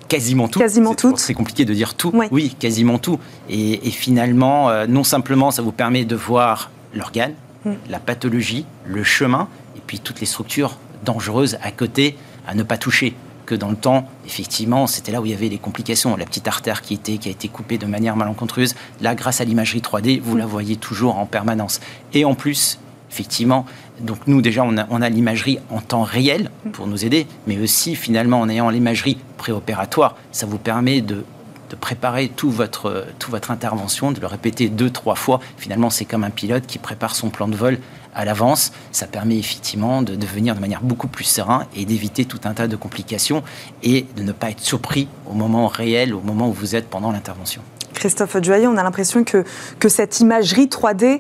[0.08, 0.60] Quasiment tout.
[0.60, 1.18] Quasiment toutes.
[1.18, 2.12] C'est compliqué de dire tout.
[2.32, 3.18] Oui, quasiment tout.
[3.50, 7.72] Et, finalement, euh, non simplement, ça vous permet de voir l'organe, mm.
[7.90, 12.78] la pathologie, le chemin, et puis toutes les structures dangereuses à côté à ne pas
[12.78, 13.16] toucher.
[13.46, 16.16] Que dans le temps, effectivement, c'était là où il y avait les complications.
[16.16, 19.46] La petite artère qui, était, qui a été coupée de manière malencontreuse, là, grâce à
[19.46, 21.82] l'imagerie 3D, vous la voyez toujours en permanence.
[22.14, 22.80] Et en plus,
[23.12, 23.66] effectivement,
[24.00, 27.96] donc nous déjà, on a, a l'imagerie en temps réel pour nous aider, mais aussi
[27.96, 31.24] finalement en ayant l'imagerie préopératoire, ça vous permet de
[31.76, 35.40] préparer tout votre, toute votre intervention, de le répéter deux, trois fois.
[35.58, 37.80] Finalement, c'est comme un pilote qui prépare son plan de vol
[38.14, 38.72] à l'avance.
[38.92, 42.68] Ça permet effectivement de devenir de manière beaucoup plus serein et d'éviter tout un tas
[42.68, 43.44] de complications
[43.84, 47.12] et de ne pas être surpris au moment réel, au moment où vous êtes pendant
[47.12, 47.62] l'intervention.
[47.94, 49.44] Christophe Joyer, on a l'impression que,
[49.80, 51.20] que cette imagerie 3D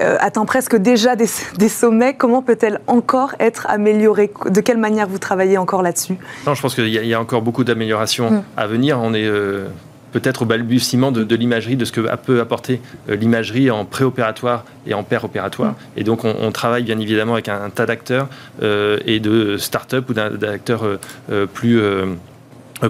[0.00, 1.16] euh, atteint presque déjà
[1.58, 2.14] des, sommets.
[2.14, 4.32] Comment peut-elle encore être améliorée?
[4.48, 6.16] De quelle manière vous travaillez encore là-dessus?
[6.46, 8.42] Non, je pense qu'il y, a encore beaucoup d'améliorations hmm.
[8.56, 8.98] à venir.
[9.00, 9.68] On est euh,
[10.16, 14.94] peut-être au balbutiement de, l'imagerie, de ce que peut apporter euh, l'imagerie en préopératoire et
[14.94, 15.72] en péropératoire.
[15.72, 15.98] Mm.
[15.98, 18.28] Et donc, on, travaille bien évidemment avec un, tas d'acteurs
[18.62, 20.84] euh, et de start-up ou d'acteurs
[21.30, 21.82] euh, plus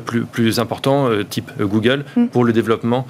[0.04, 2.26] plus, plus important, euh, type euh, Google, mm.
[2.26, 3.06] pour le développement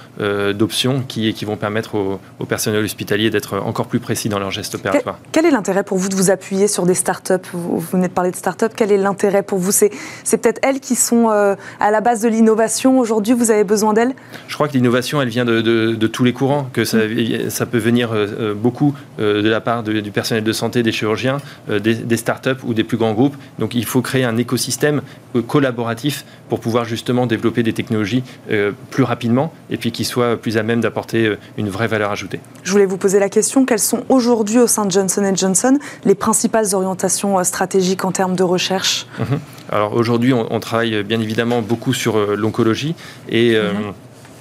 [0.55, 4.75] d'options qui, qui vont permettre au, personnel hospitalier d'être encore plus précis dans leur geste
[4.75, 5.19] opératoire.
[5.33, 7.35] Quel, est l'intérêt pour vous de vous appuyer sur des startups?
[7.53, 8.67] Vous, vous venez de parler de startups.
[8.75, 9.73] Quel est l'intérêt pour vous?
[9.73, 9.91] C'est
[10.31, 12.99] peut-être elles qui sont à la base de l'innovation.
[12.99, 14.15] Aujourd'hui, vous avez besoin d'elles?
[14.49, 17.51] Je crois que l'innovation, elle vient de, de, tous les courants, que ça, mm.
[17.51, 18.11] ça peut venir
[18.57, 22.85] beaucoup de la part du personnel de santé, des chirurgiens, des, des startups ou des
[22.85, 23.37] plus grands groupes.
[23.59, 25.03] Donc il faut créer un écosystème
[25.47, 30.57] collaboratif pour pouvoir justement développer des technologies euh, plus rapidement et puis qui soient plus
[30.57, 32.41] à même d'apporter euh, une vraie valeur ajoutée.
[32.63, 36.15] Je voulais vous poser la question, quelles sont aujourd'hui au sein de Johnson Johnson les
[36.15, 39.07] principales orientations euh, stratégiques en termes de recherche?
[39.19, 39.39] Mhm.
[39.71, 42.95] Alors aujourd'hui, on, travaille bien évidemment beaucoup sur l'oncologie
[43.29, 43.93] et mhm.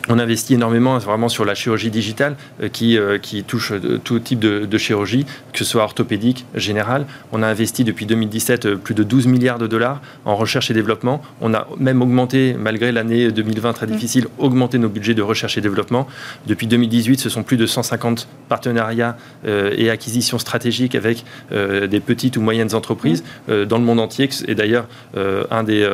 [0.09, 4.19] On investit énormément vraiment sur la chirurgie digitale euh, qui, euh, qui touche euh, tout
[4.19, 7.05] type de, chirurgie, que ce soit orthopédique, générale.
[7.31, 11.21] On a investi depuis 2017 plus de 12 milliards de dollars en recherche et développement.
[11.41, 13.91] On a même augmenté, malgré l'année 2020 très mmh.
[13.91, 16.07] difficile, augmenté nos budgets de recherche et développement.
[16.45, 22.41] Depuis 2018, ce sont plus de 150 partenariats et acquisitions stratégiques avec des petites ou
[22.41, 23.63] moyennes entreprises mmh.
[23.63, 24.29] dans le monde entier.
[24.47, 25.87] Et d'ailleurs, un des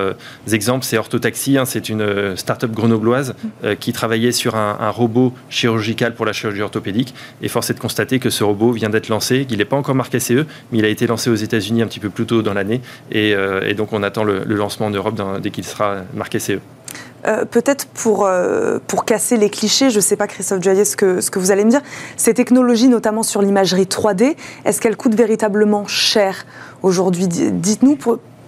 [0.51, 1.57] exemples, c'est Orthotaxi.
[1.57, 3.75] Hein, c'est une start-up grenobloise mmh.
[3.79, 7.13] qui travaillait sur un, robot chirurgical pour la chirurgie orthopédique.
[7.43, 9.45] Et force est de constater que ce robot vient d'être lancé.
[9.51, 11.99] Il n'est pas encore marqué CE, mais il a été lancé aux États-Unis un petit
[11.99, 12.81] peu plus tôt dans l'année.
[13.11, 16.59] Et, euh, donc on attend le, lancement en Europe dès qu'il sera marqué CE.
[17.27, 20.97] euh, peut-être pour, euh, pour casser les clichés, je ne sais pas Christophe Joyer ce
[20.97, 21.81] que, ce que vous allez me dire,
[22.17, 24.35] ces technologies, notamment sur l'imagerie 3D,
[24.65, 26.47] est-ce qu'elles coûtent véritablement cher
[26.81, 27.27] aujourd'hui?
[27.27, 27.95] Dites-nous,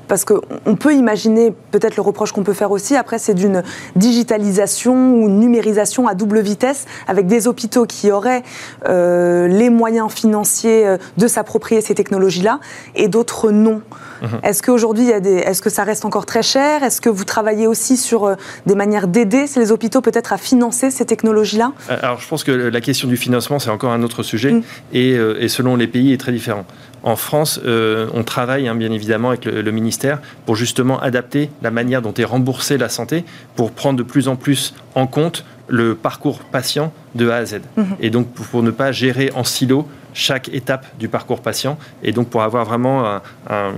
[0.08, 3.63] parce qu'on peut imaginer, peut-être le reproche qu'on peut faire aussi, après, c'est d'une
[3.96, 8.44] digitalisation ou numérisation à double vitesse, avec des hôpitaux qui auraient
[8.88, 12.60] euh, les moyens financiers euh, de s'approprier ces technologies-là,
[12.96, 13.82] et d'autres non.
[14.22, 14.39] Mhm.
[14.44, 16.84] Est-ce qu'aujourd'hui, est-ce que ça reste encore très cher?
[16.84, 18.36] Est-ce que vous travaillez aussi sur euh,
[18.66, 21.74] des manières d'aider les hôpitaux peut-être à financer ces technologies-là?
[21.89, 24.63] Alors, je pense que la question du financement, c'est encore un autre sujet, mm.
[24.94, 26.66] et, et selon les pays, est très différent.
[27.04, 31.72] En France, euh, on travaille hein, bien évidemment avec le, ministère pour justement adapter la
[31.72, 35.96] manière dont est remboursée la santé pour prendre de plus en plus en compte le
[35.96, 37.62] parcours patient de A à Z.
[37.76, 37.86] Mhm.
[38.00, 42.30] Et donc pour ne pas gérer en silo chaque étape du parcours patient et donc
[42.30, 43.72] pour avoir vraiment un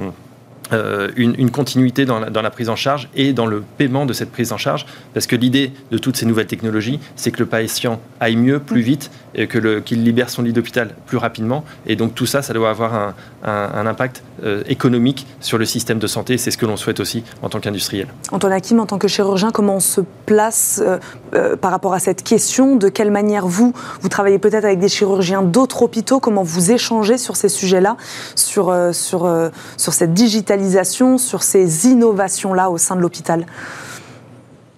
[0.73, 4.51] euh, une, continuité dans la, prise en charge et dans le paiement de cette prise
[4.51, 4.85] en charge.
[5.13, 8.81] Parce que l'idée de toutes ces nouvelles technologies, c'est que le patient aille mieux, plus
[8.81, 11.63] vite, et qu'il libère son lit d'hôpital plus rapidement.
[11.85, 16.07] Et donc tout ça, ça doit avoir un, impact euh, économique sur le système de
[16.07, 16.37] santé.
[16.37, 18.07] C'est ce que l'on souhaite aussi en tant qu'industriel.
[18.31, 20.81] Antoine Hakim, en tant que chirurgien, comment on se place
[21.33, 22.75] euh, par rapport à cette question?
[22.75, 26.19] De quelle manière vous, vous travaillez peut-être avec des chirurgiens d'autres hôpitaux?
[26.19, 27.97] Comment vous échangez sur ces sujets-là,
[28.35, 29.29] sur, sur,
[29.77, 30.54] sur cette digitalisation
[31.17, 33.45] sur ces innovations-là au sein de l'hôpital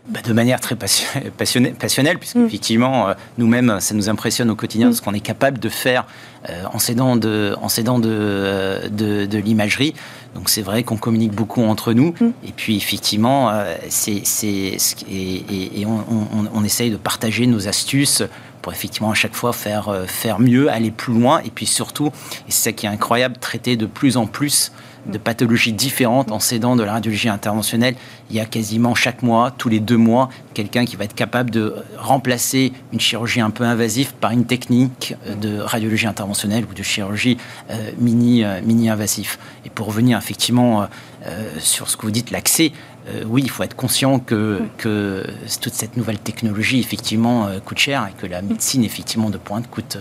[0.08, 2.46] bah, de manière très passionnelle, passionnelle puisque mm.
[2.46, 4.94] effectivement, euh, nous-mêmes, ça nous impressionne au quotidien mm.
[4.94, 6.06] ce qu'on est capable de faire
[6.50, 9.94] euh, en s'aidant de, en de, euh, de, de l'imagerie.
[10.34, 12.14] Donc c'est vrai qu'on communique beaucoup entre nous.
[12.22, 12.32] Mm.
[12.48, 13.52] Et puis effectivement,
[13.90, 18.24] c'est, et, et on, on, on, essaye de partager nos astuces
[18.62, 21.42] pour effectivement à chaque fois faire, faire mieux, aller plus loin.
[21.44, 22.08] Et puis surtout,
[22.48, 24.72] et c'est ça qui est incroyable, traiter de plus en plus
[25.08, 27.96] de pathologies différentes en s'aidant de la radiologie interventionnelle.
[28.30, 31.50] Il y a quasiment chaque mois, tous les deux mois, quelqu'un qui va être capable
[31.50, 36.84] de remplacer une chirurgie un peu invasive par une technique de radiologie interventionnelle ou de
[36.84, 37.38] chirurgie
[37.70, 38.90] euh, mini, euh, mini.
[39.66, 40.88] Et pour revenir effectivement
[41.26, 42.72] euh, sur ce que vous dites, l'accès,
[43.26, 45.26] oui, il faut être conscient que, que
[45.62, 49.98] toute cette nouvelle technologie effectivement coûte cher et que la médecine effectivement de pointe coûte,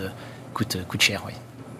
[0.53, 1.23] coûte, coûte cher.
[1.25, 1.33] Oui.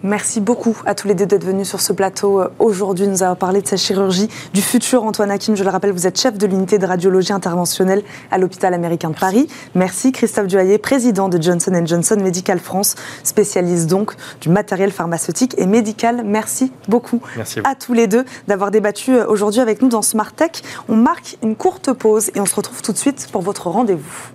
[0.04, 3.08] Merci beaucoup à tous les deux d'être venus sur ce plateau euh, aujourd'hui.
[3.08, 5.02] Nous avons parlé de sa chirurgie du futur.
[5.02, 8.74] Antoine Hakim, je le rappelle, vous êtes chef de l'unité de radiologie interventionnelle à l'hôpital
[8.74, 9.48] américain de Paris.
[9.74, 15.66] Merci Christophe Duhayer, président de Johnson Johnson Medical France, spécialiste donc du matériel pharmaceutique et
[15.66, 16.22] médical.
[16.24, 17.20] Merci beaucoup
[17.64, 20.62] à, à tous les deux d'avoir débattu euh, aujourd'hui avec nous dans Smart Tech.
[20.88, 24.30] On marque une courte pause et on se retrouve tout de suite pour votre rendez-vous.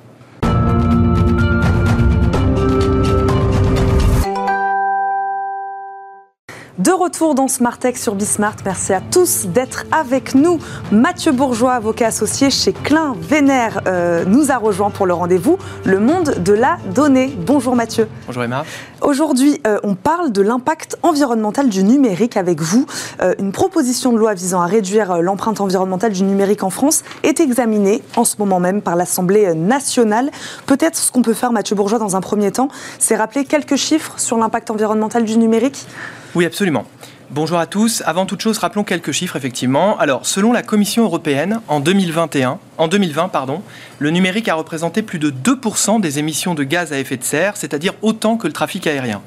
[6.84, 7.46] De retour dans
[7.80, 8.58] Tech sur Bismart.
[8.65, 10.60] Merci à tous d'être avec nous.
[10.91, 16.02] Mathieu Bourgeois, avocat associé chez Klein Vénère, euh, nous a rejoint pour le rendez-vous Le
[16.02, 17.34] monde de la donnée.
[17.38, 18.10] Bonjour Mathieu.
[18.26, 18.65] Bonjour Emma.
[19.00, 22.86] Aujourd'hui, euh, on parle de l'impact environnemental du numérique avec vous.
[23.22, 27.39] Euh, une proposition de loi visant à réduire l'empreinte environnementale du numérique en France est
[27.39, 30.32] examinée en ce moment même par l'Assemblée nationale.
[30.65, 32.67] Peut-être ce qu'on peut faire, Mathieu Bourgeois, dans un premier temps,
[33.00, 35.88] c'est rappeler quelques chiffres sur l'impact environnemental du numérique?
[36.36, 36.86] Oui, absolument.
[37.30, 38.02] Bonjour à tous.
[38.06, 40.00] Avant toute chose, rappelons quelques chiffres effectivement.
[40.00, 43.62] Alors, selon la Commission européenne, en 2021, en 2020, pardon,
[44.00, 47.56] le numérique a représenté plus de 2% des émissions de gaz à effet de serre,
[47.56, 49.22] c'est-à-dire autant que le trafic aérien.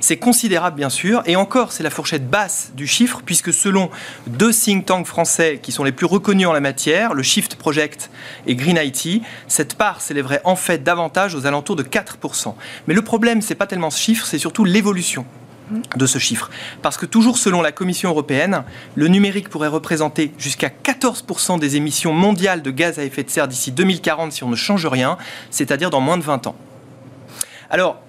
[0.00, 3.90] C'est considérable bien sûr, et encore c'est la fourchette basse du chiffre, puisque selon
[4.26, 8.10] deux think tanks français qui sont les plus reconnus en la matière, le Shift Project
[8.46, 12.54] et Green IT, cette part s'élèverait en fait davantage aux alentours de 4%.
[12.86, 15.24] Mais le problème, c'est pas tellement ce chiffre, c'est surtout l'évolution
[15.96, 16.50] de ce chiffre.
[16.82, 22.12] Parce que toujours selon la Commission européenne, le numérique pourrait représenter jusqu'à 14% des émissions
[22.12, 25.16] mondiales de gaz à effet de serre d'ici 2040 si on ne change rien,
[25.50, 26.56] c'est-à-dire dans moins de 20 ans.
[27.70, 28.00] Alors,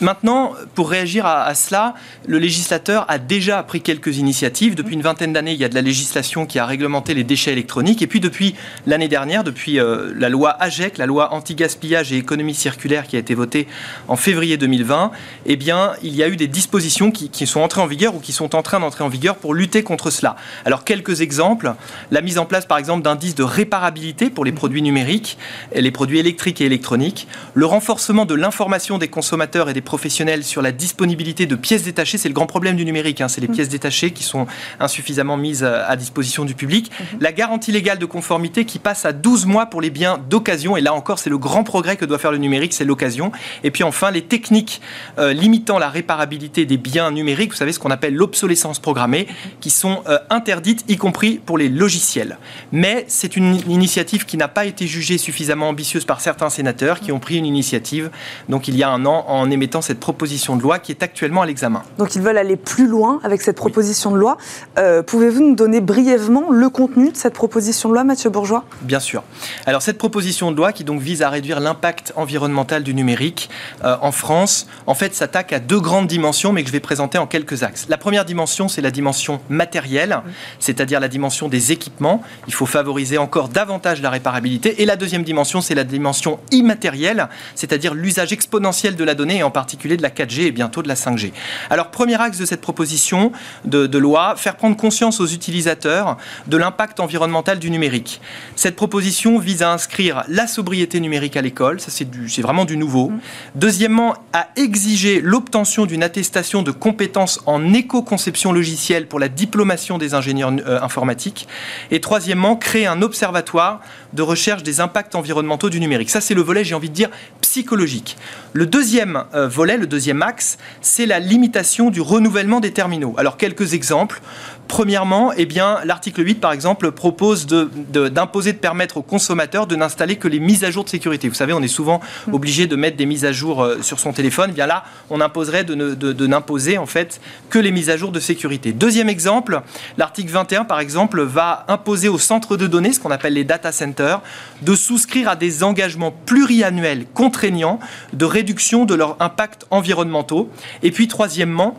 [0.00, 1.94] Maintenant, pour réagir à, cela,
[2.26, 4.74] le législateur a déjà pris quelques initiatives.
[4.74, 7.52] Depuis une vingtaine d'années, il y a de la législation qui a réglementé les déchets
[7.52, 8.02] électroniques.
[8.02, 8.54] Et puis depuis
[8.86, 13.18] l'année dernière, depuis euh, la loi AGEC, la loi anti-gaspillage et économie circulaire qui a
[13.18, 13.66] été votée
[14.08, 15.10] en février 2020,
[15.46, 18.20] eh bien, il y a eu des dispositions qui, qui sont entrées en vigueur ou
[18.20, 20.36] qui sont en train d'entrer en vigueur pour lutter contre cela.
[20.64, 21.74] Alors, quelques exemples.
[22.10, 25.36] La mise en place, par exemple, d'indices de réparabilité pour les produits numériques,
[25.72, 27.26] et les produits électriques et électroniques.
[27.54, 32.16] Le renforcement de l'information des consommateurs et des professionnels sur la disponibilité de pièces détachées.
[32.16, 33.20] C'est le grand problème du numérique.
[33.20, 33.26] Hein.
[33.26, 33.54] C'est les mm.
[33.54, 34.46] pièces détachées qui sont
[34.78, 36.92] insuffisamment mises à disposition du public.
[36.92, 37.16] Mm-hmm.
[37.20, 40.76] La garantie légale de conformité qui passe à 12 mois pour les biens d'occasion.
[40.76, 43.32] Et là encore, c'est le grand progrès que doit faire le numérique, c'est l'occasion.
[43.64, 44.80] Et puis enfin, les techniques
[45.18, 49.26] euh, limitant la réparabilité des biens numériques, vous savez ce qu'on appelle l'obsolescence programmée,
[49.60, 52.38] qui sont euh, interdites, y compris pour les logiciels.
[52.70, 57.10] Mais c'est une initiative qui n'a pas été jugée suffisamment ambitieuse par certains sénateurs qui
[57.10, 58.10] ont pris une initiative,
[58.48, 61.42] donc il y a un an, en émettant cette proposition de loi qui est actuellement
[61.42, 61.82] à l'examen.
[61.98, 64.36] Donc ils veulent aller plus loin avec cette proposition de loi.
[64.78, 68.64] Euh, pouvez-vous nous donner brièvement le contenu de cette proposition de loi, Mathieu Bourgeois?
[68.82, 69.22] Bien sûr.
[69.66, 73.50] Alors cette proposition de loi qui donc vise à réduire l'impact environnemental du numérique
[73.84, 77.18] euh, en France, en fait s'attaque à deux grandes dimensions, mais que je vais présenter
[77.18, 77.86] en quelques axes.
[77.88, 80.20] La première dimension, c'est la dimension matérielle,
[80.58, 82.22] c'est-à-dire la dimension des équipements.
[82.46, 84.82] Il faut favoriser encore davantage la réparabilité.
[84.82, 89.42] Et la deuxième dimension, c'est la dimension immatérielle, c'est-à-dire l'usage exponentiel de la donnée, et
[89.42, 91.32] en particulier de la 4G et bientôt de la 5G.
[91.68, 93.32] Alors, premier axe de cette proposition
[93.64, 98.20] de, de loi, faire prendre conscience aux utilisateurs de l'impact environnemental du numérique.
[98.56, 103.10] Cette proposition vise à inscrire la sobriété numérique à l'école, ça c'est vraiment du nouveau.
[103.10, 103.20] Mmh.
[103.54, 110.14] Deuxièmement, à exiger l'obtention d'une attestation de compétences en éco-conception logicielle pour la diplomation des
[110.14, 111.46] ingénieurs euh, informatiques.
[111.90, 113.80] Et troisièmement, créer un observatoire
[114.12, 116.10] de recherche des impacts environnementaux du numérique.
[116.10, 117.10] Ça, c'est le volet, j'ai envie de dire,
[117.50, 118.16] psychologique.
[118.52, 123.12] Le deuxième euh, volet, le deuxième axe, c'est la limitation du renouvellement des terminaux.
[123.18, 124.22] Alors, quelques exemples.
[124.70, 130.14] Premièrement, eh bien, l'article 8, par exemple, propose d'imposer de, permettre aux consommateurs de n'installer
[130.14, 131.28] que les mises à jour de sécurité.
[131.28, 132.34] Vous savez, on est souvent mm.
[132.34, 134.50] obligé de mettre des mises à jour euh, sur son téléphone.
[134.52, 138.20] Eh bien là, on imposerait de, n'imposer en fait que les mises à jour de
[138.20, 138.72] sécurité.
[138.72, 139.60] Deuxième exemple,
[139.98, 143.72] l'article 21, par exemple, va imposer aux centres de données, ce qu'on appelle les data
[143.72, 144.22] centers,
[144.62, 147.80] de souscrire à des engagements pluriannuels contraignants
[148.12, 150.48] de réduction de leurs impacts environnementaux.
[150.84, 151.76] Et puis, troisièmement,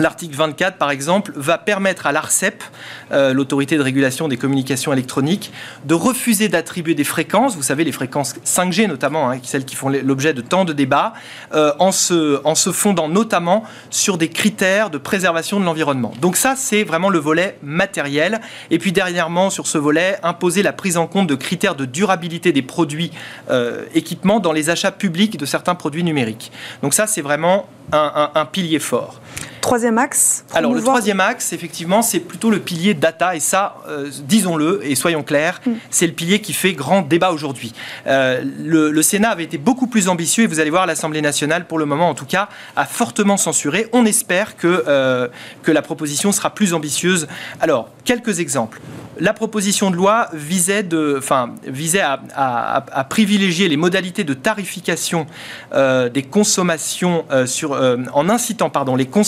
[0.00, 2.64] L'article 24, par exemple, va permettre à l'ARCEP,
[3.12, 5.52] euh, l'autorité de régulation des communications électroniques,
[5.84, 9.88] de refuser d'attribuer des fréquences, vous savez, les fréquences 5G notamment, hein, celles qui font
[9.88, 11.12] l'objet de tant de débats,
[11.54, 12.40] euh, en, se,
[12.72, 16.12] fondant notamment sur des critères de préservation de l'environnement.
[16.20, 18.40] Donc ça, c'est vraiment le volet matériel.
[18.72, 22.50] Et puis dernièrement, sur ce volet, imposer la prise en compte de critères de durabilité
[22.50, 23.12] des produits
[23.48, 26.50] euh, équipements dans les achats publics de certains produits numériques.
[26.82, 29.20] Donc ça, c'est vraiment un pilier fort.
[29.64, 33.34] Troisième axe Alors, le troisième axe, effectivement, c'est plutôt le pilier data.
[33.34, 35.72] Et ça, euh, disons-le et soyons clairs, mm.
[35.88, 37.72] c'est le pilier qui fait grand débat aujourd'hui.
[38.06, 41.78] Euh, le, Sénat avait été beaucoup plus ambitieux et vous allez voir, l'Assemblée nationale, pour
[41.78, 43.88] le moment en tout cas, a fortement censuré.
[43.94, 45.28] On espère que, euh,
[45.62, 47.26] que la proposition sera plus ambitieuse.
[47.58, 48.82] Alors, quelques exemples.
[49.18, 55.26] La proposition de loi visait, de, enfin, visait à, à, privilégier les modalités de tarification
[55.72, 57.80] des consommations sur,
[58.12, 59.23] en incitant pardon, les consommateurs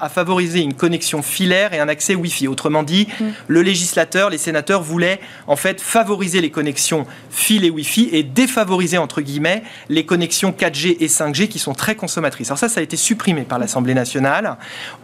[0.00, 2.48] à favoriser une connexion filaire et un accès Wi-Fi.
[2.48, 3.24] Autrement dit, mm.
[3.48, 8.98] le législateur, les sénateurs voulaient en fait favoriser les connexions fil et Wi-Fi et défavoriser
[8.98, 12.48] entre guillemets les connexions 4G et 5G qui sont très consommatrices.
[12.48, 14.56] Alors ça, ça a été supprimé par l'Assemblée nationale.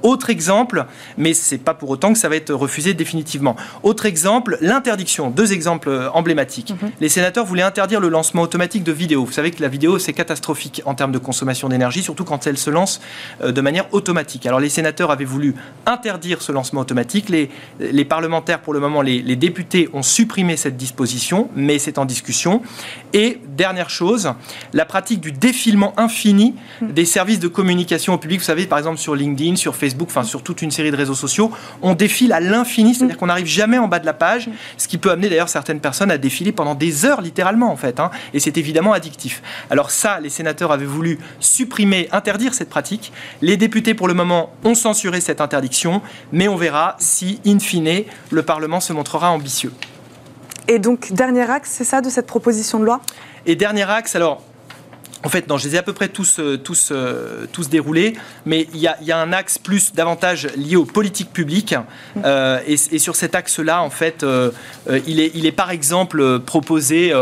[0.02, 3.56] Autre exemple, mais c'est pas pour autant que ça va être refusé définitivement.
[3.82, 5.30] Autre exemple, l'interdiction.
[5.30, 6.70] Deux exemples euh, emblématiques.
[6.70, 6.90] Mm-hmm.
[7.00, 9.24] Les sénateurs voulaient interdire le lancement automatique de vidéos.
[9.24, 12.58] Vous savez que la vidéo c'est catastrophique en termes de consommation d'énergie, surtout quand elle
[12.58, 13.00] se lance
[13.42, 14.23] euh, de manière automatique.
[14.44, 15.54] Alors les sénateurs avaient voulu
[15.86, 17.28] interdire ce lancement automatique.
[17.28, 22.62] Les, parlementaires, pour le moment, les, députés ont supprimé cette disposition, mais c'est en discussion.
[23.12, 24.32] Et dernière chose,
[24.72, 28.40] la pratique du défilement infini des services de communication au public.
[28.40, 31.14] Vous savez, par exemple, sur LinkedIn, sur Facebook, enfin sur toute une série de réseaux
[31.14, 31.50] sociaux,
[31.82, 34.98] on défile à l'infini, c'est-à-dire qu'on n'arrive jamais en bas de la page, ce qui
[34.98, 38.00] peut amener d'ailleurs certaines personnes à défiler pendant des heures, littéralement, en fait.
[38.00, 38.10] Hein.
[38.32, 39.42] et c'est évidemment addictif.
[39.70, 43.12] Alors ça, les sénateurs avaient voulu supprimer, interdire cette pratique.
[43.42, 48.04] Les députés, pour le moment, ont censuré cette interdiction, mais on verra si, in fine,
[48.30, 49.72] le Parlement se montrera ambitieux.
[50.68, 53.00] Et donc, dernier axe, c'est ça de cette proposition de loi?
[53.44, 54.42] Et dernier axe, alors,
[55.24, 58.12] en fait, non, je les ai à peu près tous, euh, euh, tous déroulés,
[58.44, 61.74] mais il y, a, un axe plus davantage lié aux politiques publiques.
[62.22, 64.24] Euh, et, sur cet axe-là, en fait,
[65.06, 67.12] il, est, il est par exemple proposé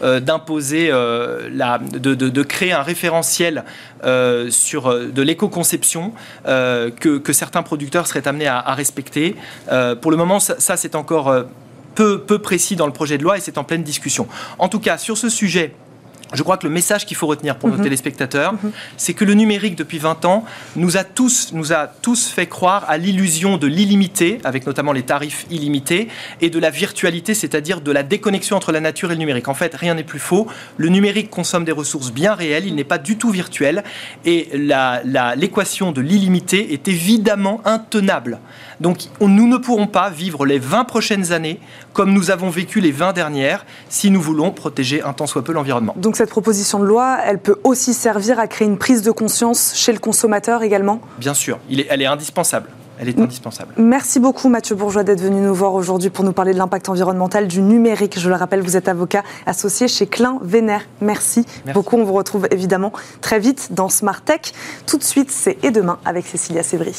[0.00, 3.64] d'imposer, de, de, créer un référentiel
[4.48, 6.12] sur de l'éco-conception
[6.44, 9.36] que, que, certains producteurs seraient amenés à, respecter.
[10.00, 11.44] pour le moment, ça, ça c'est encore
[11.94, 14.26] peu, peu précis dans le projet de loi et c'est en pleine discussion.
[14.58, 15.74] En tout cas, sur ce sujet,
[16.32, 17.82] je crois que le message qu'il faut retenir pour nos mhm.
[17.82, 18.72] téléspectateurs, mhm.
[18.96, 20.44] c'est que le numérique, depuis 20 ans,
[20.76, 25.02] nous a tous, nous a tous fait croire à l'illusion de l'illimité, avec notamment les
[25.02, 26.08] tarifs illimités,
[26.40, 29.48] et de la virtualité, c'est-à-dire de la déconnexion entre la nature et le numérique.
[29.48, 30.46] En fait, rien n'est plus faux.
[30.76, 33.82] Le numérique consomme des ressources bien réelles, il n'est pas du tout virtuel,
[34.24, 34.48] et
[35.36, 38.40] l'équation de l'illimité est évidemment intenable.
[38.80, 41.60] Donc nous ne pourrons pas vivre les 20 prochaines années
[41.92, 45.52] comme nous avons vécu les 20 dernières si nous voulons protéger un tant soit peu
[45.52, 45.94] l'environnement.
[45.96, 49.72] Donc cette proposition de loi, elle peut aussi servir à créer une prise de conscience
[49.74, 51.00] chez le consommateur également?
[51.18, 52.68] Bien sûr, elle est indispensable.
[53.02, 53.72] Elle est indispensable.
[53.78, 57.48] Merci beaucoup Mathieu Bourgeois d'être venu nous voir aujourd'hui pour nous parler de l'impact environnemental
[57.48, 58.18] du numérique.
[58.18, 60.82] Je le rappelle, vous êtes avocat associé chez Klein Vénère.
[61.00, 61.96] Merci, Merci, beaucoup.
[61.96, 64.52] On vous retrouve évidemment très vite dans Smart Tech.
[64.86, 66.94] Tout de suite, c'est Et demain avec Cécilia Sévry.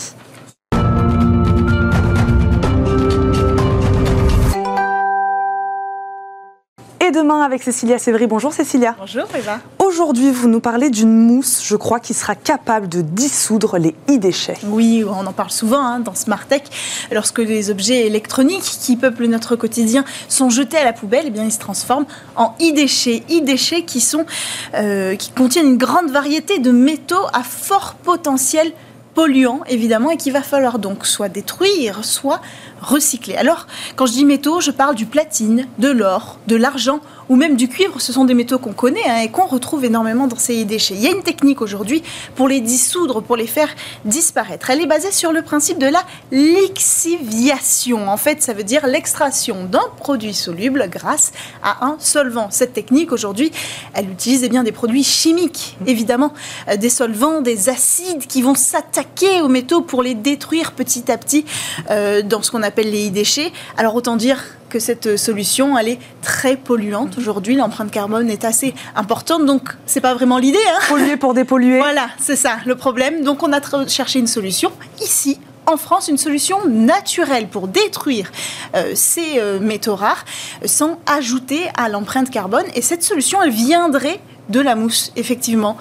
[7.11, 8.27] Demain avec Cécilia Sévry.
[8.27, 8.95] Bonjour Cécilia.
[8.99, 9.59] Bonjour Eva.
[9.79, 14.57] Aujourd'hui, vous nous parlez d'une mousse, je crois, qui sera capable de dissoudre les e-déchets.
[14.67, 16.63] Oui, on en parle souvent hein, dans Smart Tech.
[17.11, 21.43] Lorsque les objets électroniques qui peuplent notre quotidien sont jetés à la poubelle, eh bien,
[21.43, 22.05] ils se transforment
[22.35, 23.23] en e-déchets.
[23.29, 24.25] E-déchets qui, sont,
[24.73, 28.71] euh, qui contiennent une grande variété de métaux à fort potentiel
[29.13, 32.41] polluant évidemment et qu'il va falloir donc soit détruire, soit
[32.81, 33.35] recycler.
[33.35, 37.55] Alors, quand je dis métaux, je parle du platine, de l'or, de l'argent ou même
[37.55, 38.01] du cuivre.
[38.01, 40.95] Ce sont des métaux qu'on connaît hein, et qu'on retrouve énormément dans ces déchets.
[40.95, 42.03] Il y a une technique aujourd'hui
[42.35, 43.69] pour les dissoudre, pour les faire
[44.03, 44.69] disparaître.
[44.69, 48.09] Elle est basée sur le principe de la lixiviation.
[48.09, 51.31] En fait, ça veut dire l'extraction d'un produit soluble grâce
[51.63, 52.49] à un solvant.
[52.51, 53.51] Cette technique aujourd'hui,
[53.93, 56.33] elle utilise eh bien des produits chimiques, évidemment,
[56.67, 61.17] euh, des solvants, des acides qui vont s'attaquer aux métaux pour les détruire petit à
[61.17, 61.45] petit
[61.89, 63.51] euh, dans ce qu'on appelle les déchets.
[63.77, 67.55] Alors autant dire que cette solution, elle est très polluante aujourd'hui.
[67.55, 70.57] L'empreinte carbone est assez importante, donc c'est pas vraiment l'idée.
[70.73, 71.79] Hein Polluer pour dépolluer.
[71.91, 73.23] Voilà, c'est ça le problème.
[73.23, 78.31] Donc on a cherché une solution ici en France une solution naturelle pour détruire
[78.75, 80.25] euh, ces euh, métaux rares
[80.65, 82.65] sans ajouter à l'empreinte carbone.
[82.75, 84.19] Et cette solution, elle viendrait
[84.49, 85.77] de la mousse, effectivement.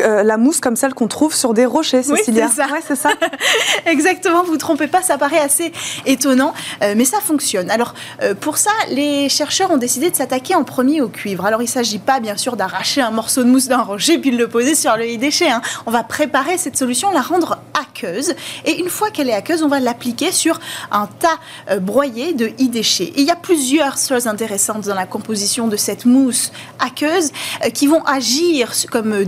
[0.00, 2.46] Euh, la mousse comme celle qu'on trouve sur des rochers, Cécilia.
[2.46, 2.72] Oui, c'est ça.
[2.72, 3.10] Ouais, c'est ça.
[3.86, 5.72] Exactement, vous ne trompez pas, ça paraît assez
[6.04, 7.70] étonnant, euh, mais ça fonctionne.
[7.70, 11.46] Alors, euh, pour ça, les chercheurs ont décidé de s'attaquer en premier au cuivre.
[11.46, 14.30] Alors, il ne s'agit pas, bien sûr, d'arracher un morceau de mousse d'un rocher puis
[14.30, 15.48] de le poser sur le déchet.
[15.48, 15.62] Hein.
[15.86, 18.34] On va préparer cette solution, la rendre aqueuse.
[18.64, 20.58] Et une fois qu'elle est aqueuse, on va l'appliquer sur
[20.90, 23.12] un tas broyé de e-déchets.
[23.16, 27.30] il y a plusieurs choses intéressantes dans la composition de cette mousse aqueuse
[27.72, 29.24] qui vont agir comme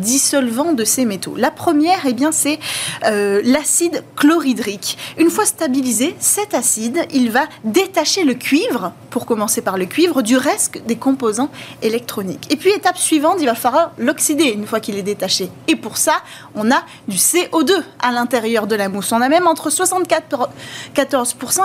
[0.64, 1.34] de ces métaux.
[1.36, 2.59] La première, eh bien, c'est
[3.04, 4.96] euh, l'acide chlorhydrique.
[5.18, 10.22] Une fois stabilisé, cet acide, il va détacher le cuivre, pour commencer par le cuivre,
[10.22, 11.50] du reste des composants
[11.82, 12.46] électroniques.
[12.50, 15.50] Et puis, étape suivante, il va falloir l'oxyder une fois qu'il est détaché.
[15.68, 16.14] Et pour ça,
[16.54, 19.12] on a du CO2 à l'intérieur de la mousse.
[19.12, 20.48] On a même entre 74%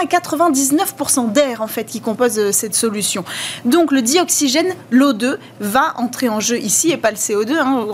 [0.03, 3.23] et 99% d'air, en fait, qui compose euh, cette solution.
[3.63, 7.53] Donc, le dioxygène, l'O2, va entrer en jeu ici, et pas le CO2.
[7.57, 7.87] Hein.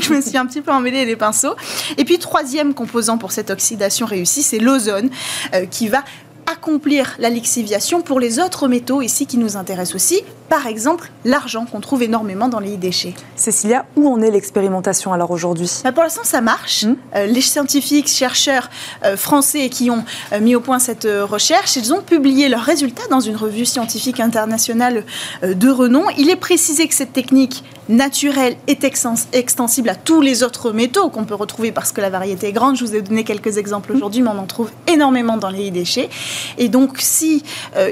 [0.00, 1.54] Je me un petit peu emmêlé les pinceaux.
[1.96, 5.10] Et puis, troisième composant pour cette oxydation réussie, c'est l'ozone,
[5.54, 6.04] euh, qui va
[6.50, 10.22] accomplir la lixiviation pour les autres métaux ici qui nous intéressent aussi,
[10.52, 13.14] par exemple l'argent qu'on trouve énormément dans les déchets.
[13.36, 15.80] Cécilia, où en est l'expérimentation alors aujourd'hui?
[15.82, 16.84] Bah, Pour l'instant ça marche.
[16.84, 16.96] Hmm.
[17.16, 18.68] Euh, les scientifiques, chercheurs
[19.02, 23.08] euh, français qui ont euh, mis au point cette recherche, ils ont publié leurs résultats
[23.08, 25.04] dans une revue scientifique internationale
[25.42, 26.04] de renom.
[26.18, 31.24] Il est précisé que cette technique naturelle est extensible à tous les autres métaux qu'on
[31.24, 32.76] peut retrouver parce que la variété est grande.
[32.76, 36.10] Je vous ai donné quelques exemples aujourd'hui, mais on en trouve énormément dans les déchets.
[36.58, 37.42] Et donc, si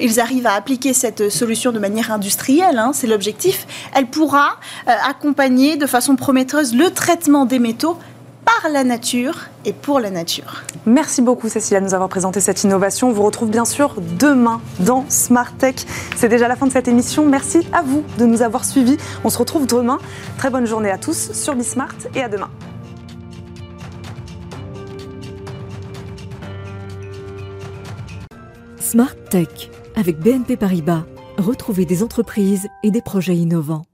[0.01, 4.57] ils arrivent à appliquer cette solution de manière industrielle, hein, c'est l'objectif, elle pourra
[4.89, 7.97] euh, accompagner de façon prometteuse le traitement des métaux
[8.45, 10.63] par la nature et pour la nature.
[10.87, 13.09] Merci beaucoup Cécilia de nous avoir présenté cette innovation.
[13.09, 15.77] On vous retrouve bien sûr demain dans Smart Tech.
[16.17, 17.27] C'est déjà la fin de cette émission.
[17.27, 18.97] Merci à vous de nous avoir suivis.
[19.25, 19.99] On se retrouve demain.
[20.39, 22.51] Très bonne journée à tous sur Bismart et à demain.
[28.81, 31.05] Smart Tech avec BNP Paribas.
[31.41, 33.90] Retrouvez des entreprises et des projets innovants.